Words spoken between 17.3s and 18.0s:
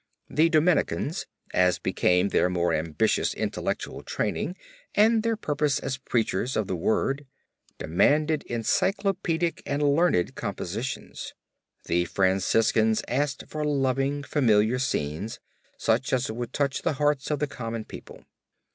the common